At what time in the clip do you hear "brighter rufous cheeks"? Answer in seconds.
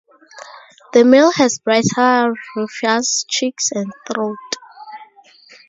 1.59-3.71